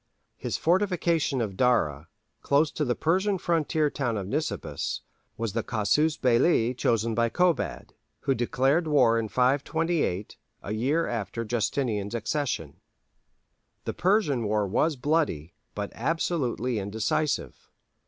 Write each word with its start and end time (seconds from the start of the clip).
His 0.35 0.57
fortification 0.57 1.41
of 1.41 1.55
Dara, 1.55 2.07
close 2.41 2.71
to 2.71 2.83
the 2.83 2.95
Persian 2.95 3.37
frontier 3.37 3.91
town 3.91 4.17
of 4.17 4.25
Nisibis, 4.25 5.01
was 5.37 5.53
the 5.53 5.61
casus 5.61 6.17
belli 6.17 6.73
chosen 6.73 7.13
by 7.13 7.29
Kobad, 7.29 7.93
who 8.21 8.33
declared 8.33 8.87
war 8.87 9.19
in 9.19 9.27
528, 9.29 10.37
a 10.63 10.71
year 10.73 11.05
after 11.05 11.45
Justinian's 11.45 12.15
accession. 12.15 12.77
The 13.85 13.93
Persian 13.93 14.43
war 14.45 14.65
was 14.65 14.95
bloody, 14.95 15.53
but 15.75 15.91
absolutely 15.93 16.79
indecisive. 16.79 17.69